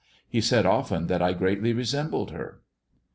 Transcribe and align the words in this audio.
He 0.27 0.41
said 0.41 0.65
often 0.65 1.05
that 1.05 1.21
I 1.21 1.33
greatly 1.33 1.73
resembled 1.73 2.31
her." 2.31 2.61